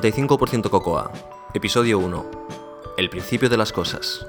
[0.00, 1.12] 85% Cocoa,
[1.52, 2.24] episodio 1.
[2.96, 4.26] El principio de las cosas.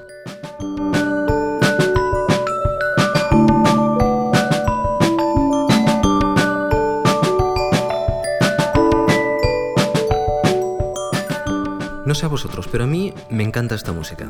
[12.04, 14.28] No sé a vosotros, pero a mí me encanta esta música.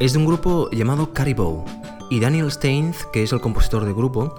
[0.00, 1.64] Es de un grupo llamado Caribou
[2.10, 4.34] y Daniel Steins, que es el compositor del grupo,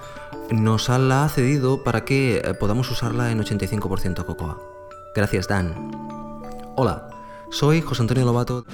[0.51, 4.74] nos la ha cedido para que eh, podamos usarla en 85% Cocoa.
[5.15, 5.73] Gracias, Dan.
[6.75, 7.07] Hola,
[7.49, 8.65] soy José Antonio Lobato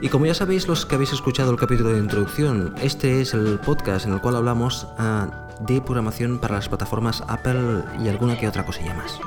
[0.00, 3.60] y como ya sabéis los que habéis escuchado el capítulo de introducción, este es el
[3.60, 8.48] podcast en el cual hablamos ah, de programación para las plataformas Apple y alguna que
[8.48, 9.20] otra cosilla más.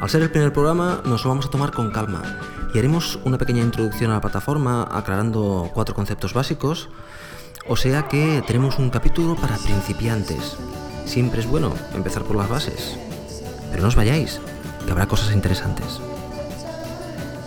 [0.00, 2.22] Al ser el primer programa nos lo vamos a tomar con calma
[2.72, 6.88] y haremos una pequeña introducción a la plataforma aclarando cuatro conceptos básicos,
[7.68, 10.56] o sea que tenemos un capítulo para principiantes.
[11.04, 12.98] Siempre es bueno empezar por las bases.
[13.70, 14.40] Pero no os vayáis,
[14.84, 16.00] que habrá cosas interesantes.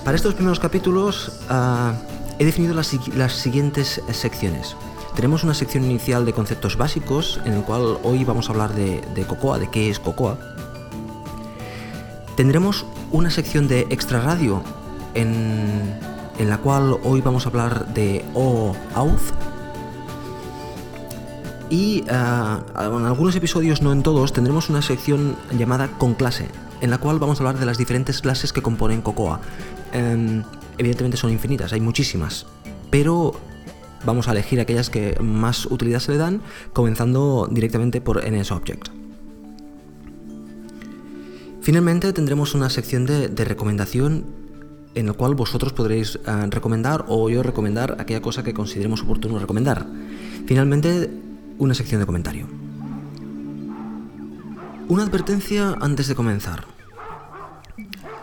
[0.03, 1.93] Para estos primeros capítulos ah,
[2.37, 2.87] he definido las,
[3.33, 4.75] siguientes secciones.
[5.15, 9.01] Tenemos una sección inicial de conceptos básicos, en el cual hoy vamos a hablar de,
[9.15, 10.37] de Cocoa, de qué es Cocoa.
[12.35, 14.61] Tendremos una sección de extra radio,
[15.13, 15.97] en,
[16.37, 19.33] la cual hoy vamos a hablar de OAuth,
[21.69, 26.49] y ah, en algunos episodios, no en todos, tendremos una sección llamada Con clase,
[26.85, 29.41] en la cual vamos a hablar de las diferentes clases que componen Cocoa.
[29.91, 30.43] Em,
[30.77, 32.45] evidentemente son infinitas, hay muchísimas,
[32.91, 33.33] pero
[34.05, 36.41] vamos a elegir aquellas que más utilidad se le dan,
[36.73, 38.89] comenzando directamente por NSObject.
[41.61, 44.23] Finalmente tendremos una sección de, recomendación
[44.93, 49.39] en la cual vosotros podréis ah, recomendar o yo recomendar aquella cosa que consideremos oportuno
[49.39, 49.87] recomendar.
[50.45, 51.09] Finalmente
[51.57, 52.45] una sección de comentario.
[54.87, 56.74] Una advertencia antes de comenzar.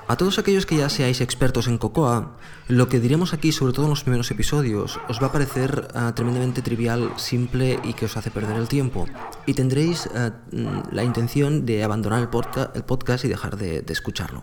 [0.08, 2.36] A todos aquellos que ya seáis expertos en Cocoa,
[2.68, 6.12] lo que diremos aquí, sobre todo en los primeros episodios, os va a parecer ah,
[6.14, 9.06] tremendamente trivial, simple y que os hace perder el tiempo.
[9.46, 14.42] Y tendréis ah, mm, la intención de abandonar el, podcast y dejar de, escucharlo.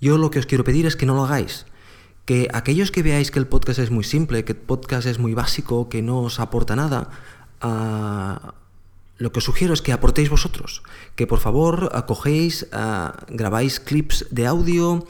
[0.00, 1.66] Yo lo que os quiero pedir es que no lo hagáis.
[2.24, 5.34] Que aquellos que veáis que el podcast es muy simple, que el podcast es muy
[5.34, 7.10] básico, que no os aporta nada,
[9.18, 10.82] lo que os sugiero es que aportéis vosotros,
[11.14, 12.68] que por favor acogéis,
[13.28, 15.06] grabáis clips de audio,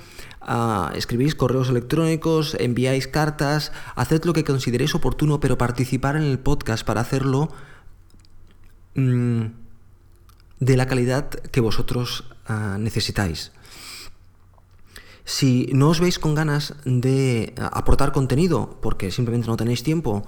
[0.95, 6.87] escribís correos electrónicos, enviáis cartas, haced lo que consideréis oportuno, pero participar en el podcast
[6.87, 7.51] para hacerlo
[8.95, 9.47] mm,
[10.61, 12.25] de la calidad que vosotros
[12.79, 13.51] necesitáis.
[15.27, 20.23] Si no os veis con ganas de aportar contenido porque simplemente no tenéis tiempo,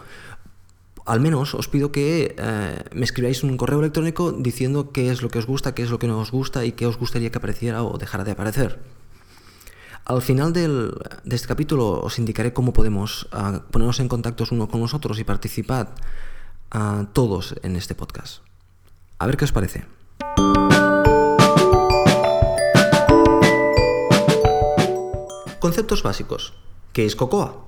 [1.08, 5.30] al menos os pido que eh, me escribáis un correo electrónico diciendo qué es lo
[5.30, 7.38] que os gusta, qué es lo que no os gusta y qué os gustaría que
[7.38, 8.78] apareciera o dejara de aparecer.
[10.04, 10.92] Al final de
[11.30, 15.94] este capítulo os indicaré cómo podemos ah, ponernos en contacto uno con nosotros y participar
[16.70, 18.42] a todos en este podcast.
[19.18, 19.86] A ver qué os parece.
[25.58, 26.52] Conceptos básicos.
[26.92, 27.67] ¿Qué es Cocoa?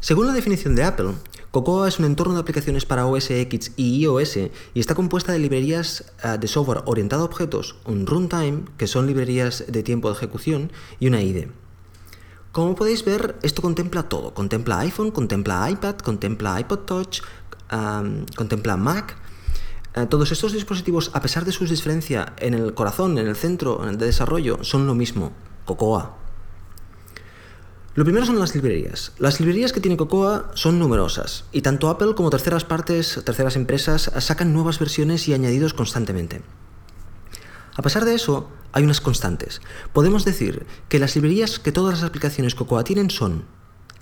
[0.00, 1.14] Según la definición de Apple,
[1.50, 5.38] Cocoa es un entorno de aplicaciones para OS X y iOS y está compuesta de
[5.38, 10.16] librerías eh, de software orientado a objetos, un runtime, que son librerías de tiempo de
[10.16, 10.70] ejecución,
[11.00, 11.48] y una IDE.
[12.52, 14.34] Como podéis ver, esto contempla todo.
[14.34, 17.22] Contempla iPhone, contempla iPad, contempla iPod Touch,
[18.36, 19.16] contempla Mac.
[19.94, 23.78] Eh, todos estos dispositivos, a pesar de su diferencia en el corazón, en el centro
[23.78, 25.32] de desarrollo, son lo mismo,
[25.64, 26.25] Cocoa.
[27.96, 29.12] Lo primero son las librerías.
[29.18, 34.12] Las librerías que tiene Cocoa son numerosas y tanto Apple como terceras partes, terceras empresas
[34.18, 36.42] sacan nuevas versiones y añadidos constantemente.
[37.74, 39.62] A pesar de eso, hay unas constantes.
[39.94, 43.46] Podemos decir que las librerías que todas las aplicaciones Cocoa tienen son,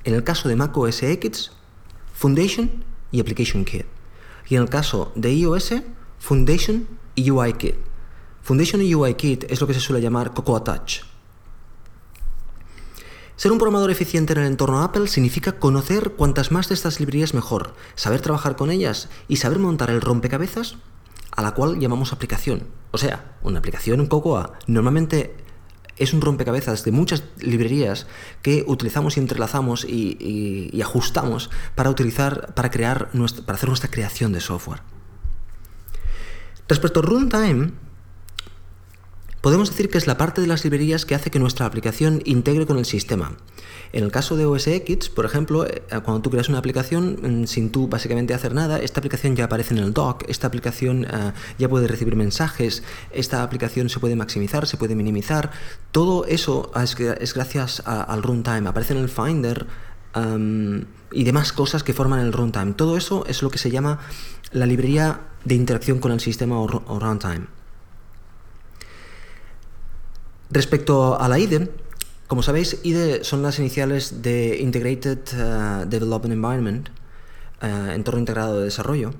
[0.02, 1.52] en el caso de Mac OS X,
[2.14, 3.86] Foundation y Application Kit.
[4.48, 5.72] Y en el caso de iOS,
[6.18, 7.76] Foundation y UI Kit.
[8.42, 11.13] Foundation y UI Kit es lo que se suele llamar Cocoa Touch.
[13.36, 17.34] Ser un programador eficiente en el entorno Apple significa conocer cuantas más de estas librerías
[17.34, 20.76] mejor, saber trabajar con ellas y saber montar el rompecabezas
[21.32, 22.68] a la cual llamamos aplicación.
[22.92, 25.36] O sea, una aplicación en Cocoa normalmente
[25.96, 28.06] es un rompecabezas de muchas librerías
[28.42, 33.10] que utilizamos y entrelazamos y, ajustamos para utilizar, para crear,
[33.46, 34.82] para hacer nuestra creación de software.
[36.68, 37.72] Respecto a runtime,
[39.44, 42.64] Podemos decir que es la parte de las librerías que hace que nuestra aplicación integre
[42.64, 43.36] con el sistema.
[43.92, 47.46] En el caso de OS X, por ejemplo, eh, cuando tú creas una aplicación mm,
[47.46, 51.32] sin tú básicamente hacer nada, esta aplicación ya aparece en el dock, esta aplicación eh,
[51.58, 55.50] ya puede recibir mensajes, esta aplicación se puede maximizar, se puede minimizar.
[55.92, 58.66] Todo eso es, gracias al runtime.
[58.70, 59.66] Aparece en el Finder
[61.12, 62.72] y demás cosas que forman el runtime.
[62.72, 63.98] Todo eso es lo que se llama
[64.52, 67.53] la librería de interacción con el sistema o, runtime.
[70.50, 71.70] Respecto a la IDE,
[72.26, 76.88] como sabéis, IDE son las iniciales de Integrated uh, Development Environment,
[77.62, 79.12] uh, entorno integrado de desarrollo.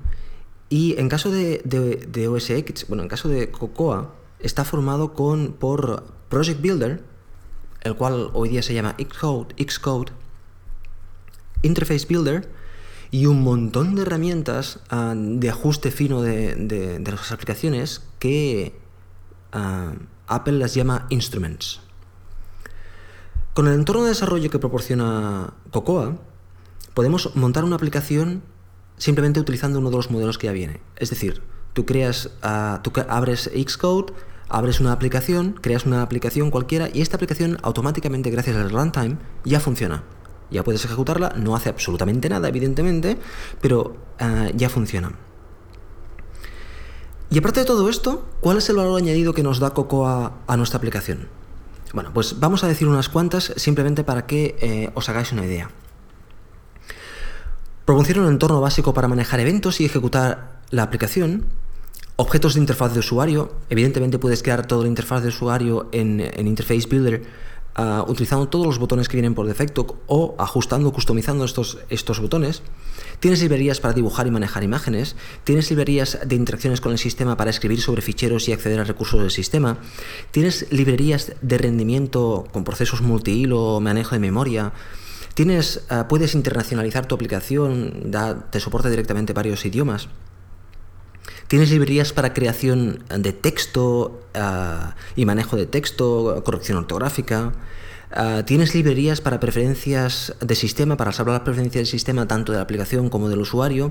[0.69, 5.53] Y en caso de, de, OS X, bueno, en caso de Cocoa, está formado con,
[5.53, 7.03] por Project Builder,
[7.81, 10.11] el cual hoy día se llama Xcode, Xcode
[11.61, 12.49] Interface Builder
[13.11, 18.73] y un montón de herramientas uh, de ajuste fino de, de, las aplicaciones que
[20.27, 21.81] Apple las llama Instruments.
[23.53, 26.17] Con el entorno de desarrollo que proporciona Cocoa,
[26.93, 28.43] podemos montar una aplicación
[28.97, 30.81] simplemente utilizando uno de los modelos que ya viene.
[30.97, 31.41] Es decir,
[31.73, 34.13] tú creas, uh, tú abres Xcode,
[34.49, 39.59] abres una aplicación, creas una aplicación cualquiera y esta aplicación automáticamente, gracias al runtime, ya
[39.59, 40.03] funciona.
[40.51, 43.17] Ya puedes ejecutarla, no hace absolutamente nada, evidentemente,
[43.61, 45.13] pero uh, ya funciona.
[47.29, 50.57] Y aparte de todo esto, ¿cuál es el valor añadido que nos da Cocoa a
[50.57, 51.27] nuestra aplicación?
[51.93, 55.69] Bueno, pues vamos a decir unas cuantas simplemente para que eh, os hagáis una idea.
[57.85, 61.45] Proporciona un entorno básico para manejar eventos y ejecutar la aplicación.
[62.15, 63.53] Objetos de interfaz de usuario.
[63.69, 67.23] Evidentemente puedes crear toda la interfaz de usuario en, en Interface Builder
[68.07, 72.61] Utilizando todos los botones que vienen por defecto o ajustando, customizando estos, estos botones.
[73.19, 75.17] Tienes librerías para dibujar y manejar imágenes.
[75.43, 79.19] Tienes librerías de interacciones con el sistema para escribir sobre ficheros y acceder a recursos
[79.19, 79.79] del sistema.
[80.31, 84.71] Tienes librerías de rendimiento con procesos multihilo, manejo de memoria.
[85.33, 90.07] Tienes, ah, puedes internacionalizar tu aplicación, da, te soporta directamente varios idiomas.
[91.47, 97.53] Tienes librerías para creación de texto ah, y manejo de texto, corrección ortográfica.
[98.11, 102.57] Ah, tienes librerías para preferencias de sistema, para salvar las preferencias del sistema tanto de
[102.57, 103.89] la aplicación como del usuario.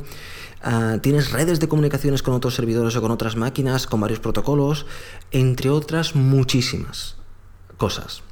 [0.63, 4.87] Ah, tienes redes de comunicaciones con otros servidores o con otras máquinas, con varios protocolos,
[5.31, 7.17] entre otras muchísimas
[7.77, 8.25] cosas.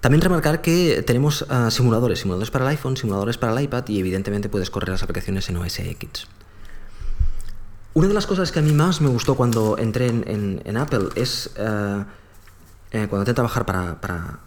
[0.00, 4.50] También remarcar que tenemos simuladores, simuladores para el iPhone, simuladores para el iPad y evidentemente
[4.50, 6.28] puedes correr las aplicaciones en OS X.
[7.94, 11.54] Una de las cosas que a mí más me gustó cuando entré en, Apple es,
[11.56, 12.04] eh,
[12.90, 14.40] cuando entré trabajar para,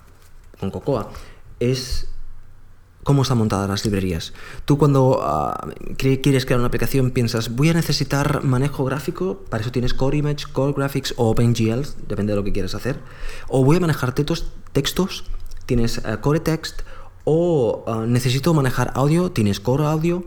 [0.59, 1.09] con Cocoa,
[1.61, 2.09] es
[3.07, 4.33] cómo están montadas las librerías.
[4.65, 9.71] Tú cuando ah, quieres crear una aplicación piensas, voy a necesitar manejo gráfico, para eso
[9.71, 12.99] tienes Core Image, Core Graphics o OpenGL, depende de lo que quieras hacer.
[13.47, 15.23] O voy a manejar textos, textos
[15.65, 16.81] tienes eh, Core Text,
[17.23, 20.25] o ah, necesito manejar audio, tienes Core Audio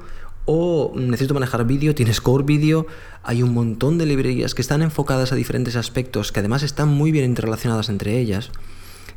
[0.52, 2.84] o necesito manejar vídeo, tienes Core Video,
[3.22, 7.12] hay un montón de librerías que están enfocadas a diferentes aspectos, que además están muy
[7.12, 8.50] bien interrelacionadas entre ellas,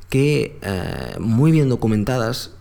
[0.10, 2.52] que eh, muy bien documentadas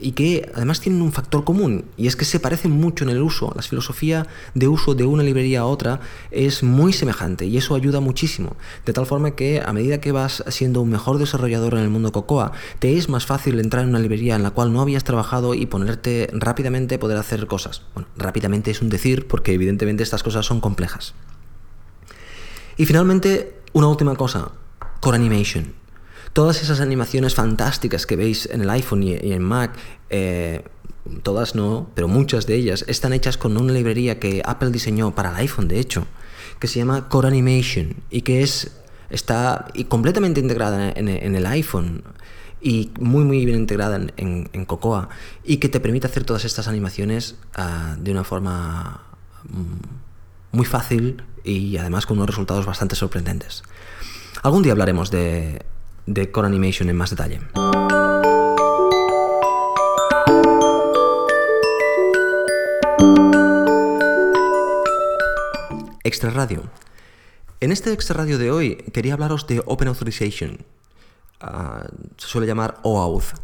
[0.00, 3.22] y que además tienen un factor común, y es que se parecen mucho en el
[3.22, 3.52] uso.
[3.54, 6.00] La filosofía de uso de una librería a otra
[6.30, 8.56] es muy semejante y eso ayuda muchísimo.
[8.84, 12.12] De tal forma que a medida que vas siendo un mejor desarrollador en el mundo
[12.12, 15.54] Cocoa, te es más fácil entrar en una librería en la cual no habías trabajado
[15.54, 17.82] y ponerte rápidamente poder hacer cosas.
[17.94, 21.14] Bueno, rápidamente es un decir porque evidentemente estas cosas son complejas.
[22.76, 24.52] Y finalmente, una última cosa,
[25.00, 25.74] Core Animation.
[26.32, 29.72] Todas esas animaciones fantásticas que veis en el iPhone y, en Mac,
[30.10, 30.62] eh,
[31.22, 35.30] todas no, pero muchas de ellas están hechas con una librería que Apple diseñó para
[35.30, 36.06] el iPhone, de hecho,
[36.58, 38.72] que se llama Core Animation y que es,
[39.10, 42.02] está completamente integrada en, el iPhone
[42.60, 45.08] y muy muy bien integrada en, Cocoa
[45.44, 49.04] y que te permite hacer todas estas animaciones ah, de una forma
[49.48, 53.62] mm, muy fácil y además con unos resultados bastante sorprendentes.
[54.42, 55.64] Algún día hablaremos de
[56.08, 57.40] de Core Animation en más detalle.
[66.02, 66.62] Extra Radio.
[67.60, 70.64] En este extra radio de hoy quería hablaros de Open Authorization.
[71.40, 71.86] Ah,
[72.16, 73.34] se suele llamar OAuth.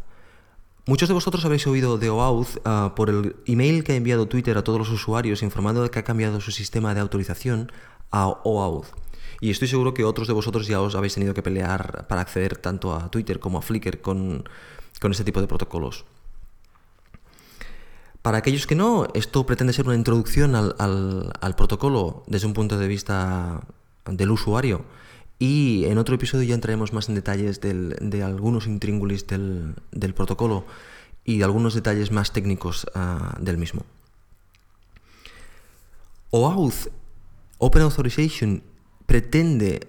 [0.87, 4.57] Muchos de vosotros habéis oído de OAuth ah, por el email que ha enviado Twitter
[4.57, 7.71] a todos los usuarios informando de que ha cambiado su sistema de autorización
[8.11, 9.04] a OAuth.
[9.41, 12.57] Y estoy seguro que otros de vosotros ya os habéis tenido que pelear para acceder
[12.57, 14.45] tanto a Twitter como a Flickr con,
[15.11, 16.05] este tipo de protocolos.
[18.23, 22.89] Para aquellos que no, esto pretende ser una introducción al, protocolo desde un punto de
[22.89, 23.61] vista
[24.07, 24.85] del usuario
[25.39, 29.75] y en otro episodio ya entraremos más en detalles de algunos intríngulis del,
[30.15, 30.65] protocolo
[31.25, 33.85] y de algunos detalles más técnicos ah, del mismo.
[36.31, 36.89] OAuth,
[37.59, 38.63] Open Authorization,
[39.07, 39.89] pretende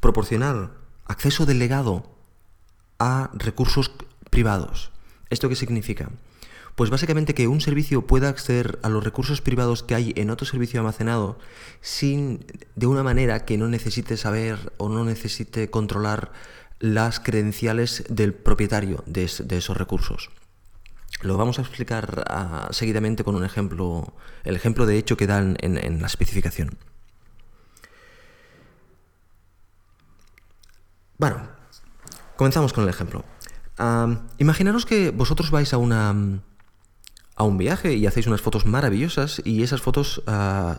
[0.00, 0.70] proporcionar
[1.06, 2.10] acceso delegado
[2.98, 3.92] a recursos
[4.30, 4.90] privados.
[5.30, 6.10] ¿Esto qué significa?
[6.74, 10.46] Pues básicamente que un servicio pueda acceder a los recursos privados que hay en otro
[10.46, 11.38] servicio almacenado
[11.80, 12.44] sin
[12.74, 16.32] de una manera que no necesite saber o no necesite controlar
[16.78, 20.30] las credenciales del propietario de, esos recursos.
[21.22, 24.14] Lo vamos a explicar ah, seguidamente con un ejemplo,
[24.44, 26.78] el ejemplo de hecho que dan en la especificación.
[31.20, 31.42] Bueno,
[32.34, 33.26] comenzamos con el ejemplo.
[34.38, 36.40] imaginaros que vosotros vais a una
[37.36, 40.78] a un viaje y hacéis unas fotos maravillosas y esas fotos ah,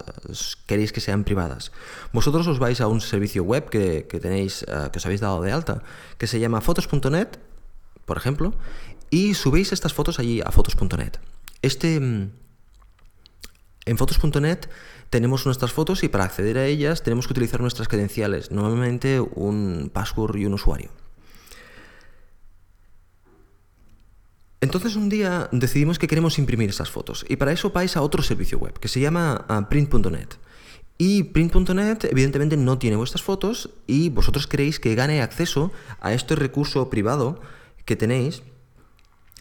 [0.65, 1.71] queréis que sean privadas.
[2.11, 5.51] Vosotros os vais a un servicio web que, tenéis, ah, que os habéis dado de
[5.51, 5.83] alta,
[6.17, 7.37] que se llama fotos.net,
[8.05, 8.55] por ejemplo,
[9.11, 11.19] y subéis estas fotos allí a fotos.net.
[11.61, 12.31] Este, mm,
[13.85, 14.69] en fotos.net
[15.11, 19.91] tenemos nuestras fotos y para acceder a ellas tenemos que utilizar nuestras credenciales, normalmente un
[19.93, 20.89] password y un usuario.
[24.61, 28.23] Entonces un día decidimos que queremos imprimir esas fotos y para eso vais a otro
[28.23, 30.29] servicio web que se llama ah, print.net.
[30.99, 36.35] Y print.net evidentemente no tiene vuestras fotos y vosotros queréis que gane acceso a este
[36.35, 37.41] recurso privado
[37.85, 38.43] que tenéis,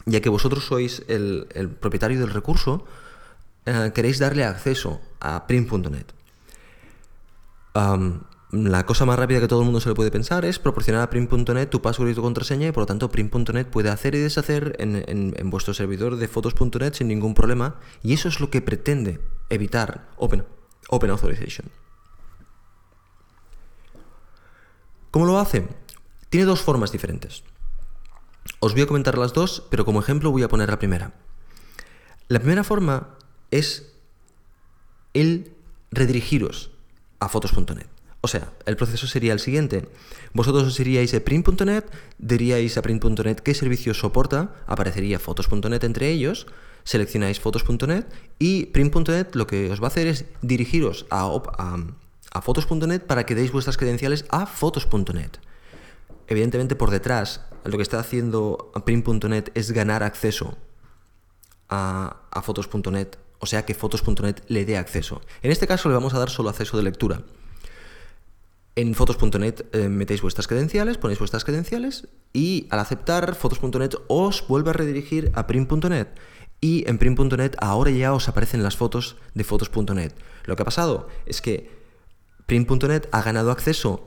[0.05, 2.85] ya que vosotros sois el propietario del recurso,
[3.65, 6.05] eh, queréis darle acceso a print.net.
[8.51, 11.09] la cosa más rápida que todo el mundo se le puede pensar es proporcionar a
[11.09, 14.75] print.net tu password y tu contraseña y por lo tanto print.net puede hacer y deshacer
[14.79, 20.09] en, vuestro servidor de fotos.net sin ningún problema y eso es lo que pretende evitar
[20.17, 20.43] Open,
[20.89, 21.69] open Authorization.
[25.11, 25.67] ¿Cómo lo hace?
[26.29, 27.43] Tiene dos formas diferentes.
[28.59, 31.13] Os voy a comentar las dos, pero como ejemplo voy a poner la primera.
[32.27, 33.17] La primera forma
[33.49, 33.91] es
[35.13, 35.51] el
[35.91, 36.71] redirigiros
[37.19, 37.87] a fotos.net.
[38.21, 39.89] O sea, el proceso sería el siguiente.
[40.33, 41.85] Vosotros os iríais a print.net,
[42.19, 46.45] diríais a print.net qué servicio soporta, aparecería fotos.net entre ellos,
[46.83, 48.05] seleccionáis fotos.net
[48.37, 53.33] y print.net lo que os va a hacer es dirigiros a, a fotos.net para que
[53.33, 55.41] deis vuestras credenciales a fotos.net.
[56.27, 60.57] Evidentemente por detrás lo que está haciendo print.net es ganar acceso
[61.69, 65.21] a, fotos.net o sea que fotos.net le dé acceso.
[65.41, 67.23] En este caso le vamos a dar solo acceso de lectura.
[68.75, 74.69] En fotos.net eh, metéis vuestras credenciales, ponéis vuestras credenciales y al aceptar fotos.net os vuelve
[74.69, 76.07] a redirigir a print.net
[76.61, 80.13] y en print.net ahora ya os aparecen las fotos de fotos.net.
[80.45, 81.69] Lo que ha pasado es que
[82.45, 84.05] print.net ha ganado acceso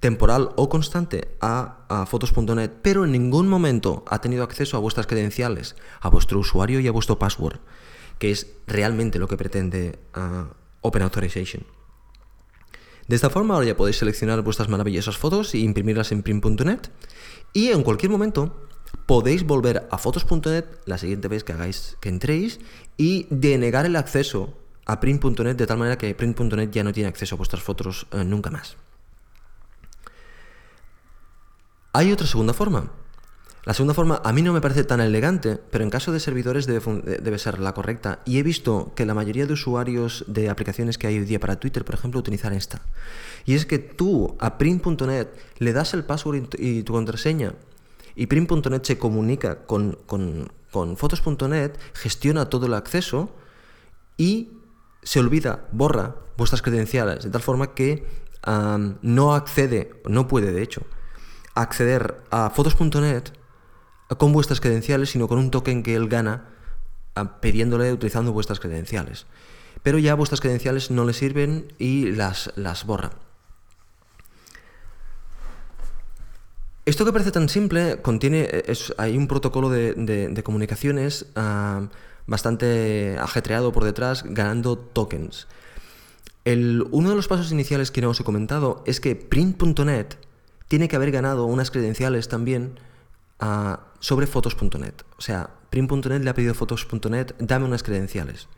[0.00, 5.76] temporal o constante a, fotos.net, pero en ningún momento ha tenido acceso a vuestras credenciales,
[6.00, 7.60] a vuestro usuario y a vuestro password,
[8.18, 11.64] que es realmente lo que pretende uh, Open Authorization.
[13.08, 16.90] De esta forma ahora ya podéis seleccionar vuestras maravillosas fotos e imprimirlas en print.net
[17.52, 18.66] y en cualquier momento
[19.06, 22.58] podéis volver a fotos.net la siguiente vez que hagáis que entréis
[22.96, 27.36] y denegar el acceso a print.net de tal manera que print.net ya no tiene acceso
[27.36, 28.76] a vuestras fotos eh, nunca más.
[31.96, 32.90] Hay otra segunda forma.
[33.64, 36.66] La segunda forma a mí no me parece tan elegante, pero en caso de servidores
[36.66, 38.20] debe, ser la correcta.
[38.26, 41.58] Y he visto que la mayoría de usuarios de aplicaciones que hay hoy día para
[41.58, 42.82] Twitter, por ejemplo, utilizan esta.
[43.46, 47.54] Y es que tú a print.net le das el password y tu contraseña
[48.14, 49.96] y print.net se comunica con,
[50.68, 53.30] fotos.net, gestiona todo el acceso
[54.18, 54.50] y
[55.02, 58.04] se olvida, borra vuestras credenciales, de tal forma que
[59.00, 60.82] no accede, no puede de hecho,
[61.56, 63.24] acceder a fotos.net
[64.18, 66.44] con vuestras credenciales, sino con un token que él gana
[67.40, 69.26] pidiéndole utilizando vuestras credenciales.
[69.82, 73.10] Pero ya vuestras credenciales no le sirven y las, las borra.
[76.84, 81.88] Esto que parece tan simple contiene, es, hay un protocolo de, comunicaciones ah,
[82.26, 85.48] bastante ajetreado por detrás, ganando tokens.
[86.44, 90.14] El, uno de los pasos iniciales que no os he comentado es que print.net
[90.68, 92.78] tiene que haber ganado unas credenciales también
[93.38, 94.94] ah, sobre fotos.net.
[95.18, 98.48] O sea, print.net le ha pedido fotos.net, dame unas credenciales.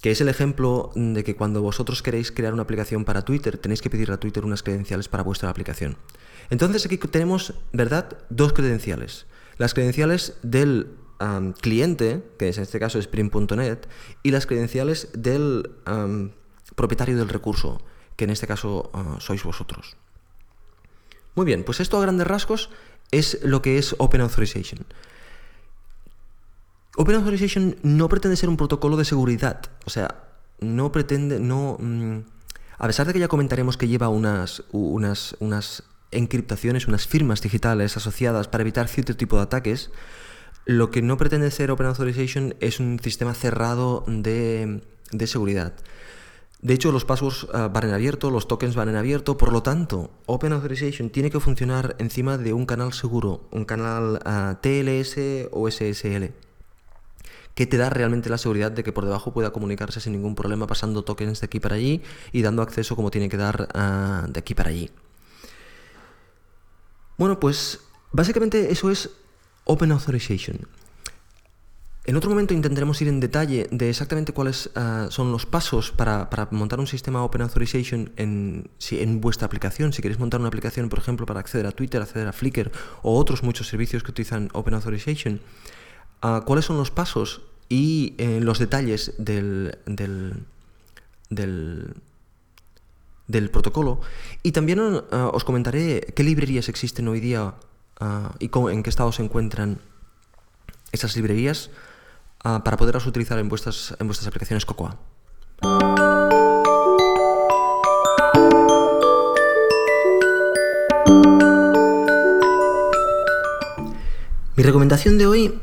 [0.00, 3.80] Que es el ejemplo de que cuando vosotros queréis crear una aplicación para Twitter, tenéis
[3.80, 5.96] que pedir a Twitter unas credenciales para vuestra aplicación.
[6.50, 9.26] Entonces aquí tenemos, ¿verdad?, dos credenciales.
[9.56, 10.96] Las credenciales del
[11.62, 13.78] cliente, que en este caso es print.net,
[14.22, 15.70] y las credenciales del
[16.74, 17.80] propietario del recurso,
[18.16, 19.96] que en este caso ah, sois vosotros.
[21.36, 22.70] Muy bien, pues esto a grandes rasgos
[23.12, 24.86] es lo que es Open Authorization.
[26.96, 30.24] Open Authorization no pretende ser un protocolo de seguridad, o sea,
[30.60, 31.76] no pretende, no...
[31.78, 32.20] Mm,
[32.78, 37.96] a pesar de que ya comentaremos que lleva unas, unas, unas encriptaciones, unas firmas digitales
[37.98, 39.90] asociadas para evitar cierto tipo de ataques,
[40.64, 45.74] lo que no pretende ser Open Authorization es un sistema cerrado de, de seguridad.
[46.62, 49.62] De hecho, los passwords ah, van en abierto, los tokens van en abierto, por lo
[49.62, 55.48] tanto, Open Authorization tiene que funcionar encima de un canal seguro, un canal ah, TLS
[55.52, 56.32] o SSL,
[57.54, 60.66] que te da realmente la seguridad de que por debajo pueda comunicarse sin ningún problema
[60.66, 64.40] pasando tokens de aquí para allí y dando acceso como tiene que dar ah, de
[64.40, 64.90] aquí para allí.
[67.18, 67.80] Bueno, pues
[68.12, 69.10] básicamente eso es
[69.64, 70.60] Open Authorization.
[72.06, 76.28] En otro momento intentaremos ir en detalle de exactamente cuáles ah, son los pasos para,
[76.52, 78.70] montar un sistema Open Authorization en,
[79.20, 79.92] vuestra aplicación.
[79.92, 82.70] Si queréis montar una aplicación, por ejemplo, para acceder a Twitter, acceder a Flickr
[83.02, 85.40] o otros muchos servicios que utilizan Open Authorization,
[86.22, 89.76] ah, cuáles son los pasos y eh, los detalles del,
[93.50, 94.00] protocolo.
[94.44, 94.78] Y también
[95.10, 97.54] ah, os comentaré qué librerías existen hoy día
[98.38, 99.80] y en qué estado se encuentran
[100.92, 101.70] esas librerías
[102.48, 104.96] Ah, para poderlas utilizar en vuestras, en vuestras aplicaciones Cocoa.
[114.54, 115.58] Mi recomendación de hoy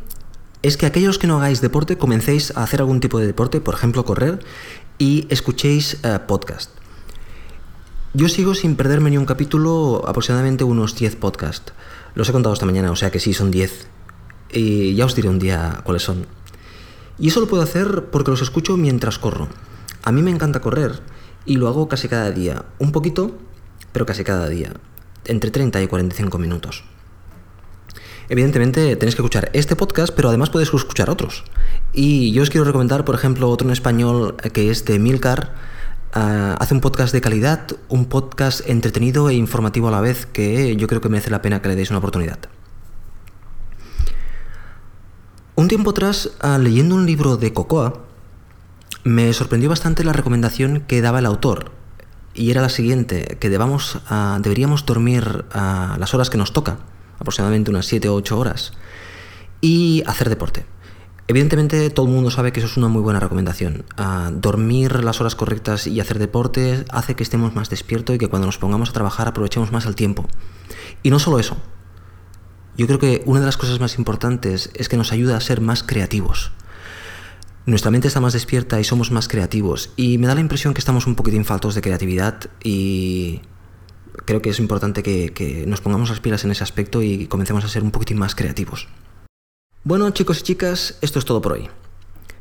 [0.61, 3.75] es que aquellos que no hagáis deporte comencéis a hacer algún tipo de deporte, por
[3.75, 4.39] ejemplo correr,
[4.97, 6.69] y escuchéis eh, podcast.
[8.13, 11.71] Yo sigo sin perderme ni un capítulo, aproximadamente unos 10 podcasts.
[12.13, 13.87] Los he contado esta mañana, o sea que sí, son 10.
[14.51, 16.42] Y ya os diré un día cuáles son.
[17.19, 19.47] Y eso lo puedo hacer porque los escucho mientras corro.
[20.03, 20.99] A mí me encanta correr
[21.45, 22.65] y lo hago casi cada día.
[22.79, 23.37] Un poquito,
[23.91, 24.73] pero casi cada día.
[25.25, 26.83] Entre 30 y 45 minutos.
[28.29, 31.43] Evidentemente tenéis que escuchar este podcast, pero además podéis escuchar otros.
[31.93, 35.53] Y yo os quiero recomendar, por ejemplo, otro en español que es de Milcar.
[36.13, 40.75] Ah, hace un podcast de calidad, un podcast entretenido e informativo a la vez que
[40.75, 42.39] yo creo que merece la pena que le deis una oportunidad.
[45.55, 48.01] Un tiempo atrás, ah, leyendo un libro de Cocoa,
[49.03, 51.71] me sorprendió bastante la recomendación que daba el autor.
[52.33, 56.79] Y era la siguiente, que debamos, ah, deberíamos dormir a las horas que nos toca,
[57.19, 58.73] aproximadamente unas 7 o 8 horas,
[59.61, 60.65] y hacer deporte.
[61.27, 63.85] Evidentemente todo el mundo sabe que eso es una muy buena recomendación.
[63.95, 68.27] Ah, dormir las horas correctas y hacer deporte hace que estemos más despiertos y que
[68.27, 70.27] cuando nos pongamos a trabajar aprovechemos más el tiempo.
[71.03, 71.57] Y no solo eso,
[72.77, 75.61] yo creo que una de las cosas más importantes es que nos ayuda a ser
[75.61, 76.51] más creativos.
[77.65, 79.91] Nuestra mente está más despierta y somos más creativos.
[79.95, 83.39] Y me da la impresión que estamos un poquitín faltos de creatividad y
[84.25, 87.69] creo que es importante que, nos pongamos las pilas en ese aspecto y comencemos a
[87.69, 88.89] ser un poquitín más creativos.
[89.83, 91.69] Bueno, chicos y chicas, esto es todo por hoy.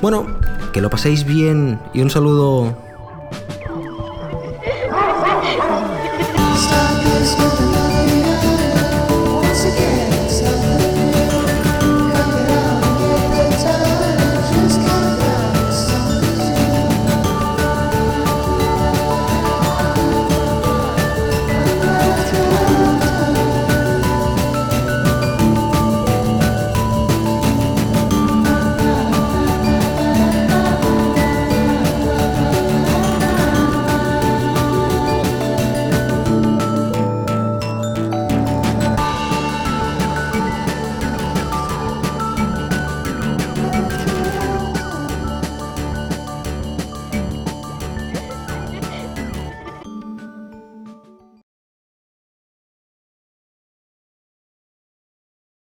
[0.02, 0.26] Bueno,
[0.74, 2.89] que lo paséis bien y un saludo.
[7.20, 7.79] eyes